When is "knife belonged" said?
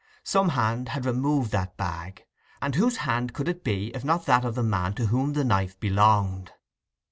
5.43-6.51